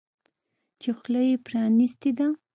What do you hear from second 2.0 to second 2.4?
ده.